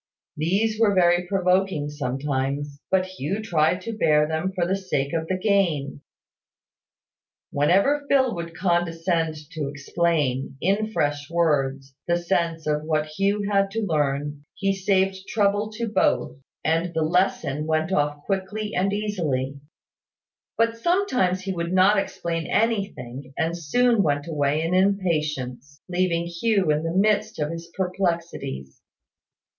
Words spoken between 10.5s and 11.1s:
in